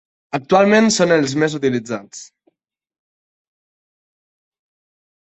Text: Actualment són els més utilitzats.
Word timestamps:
Actualment 0.37 0.87
són 0.95 1.13
els 1.17 1.35
més 1.43 1.59
utilitzats. 1.59 2.23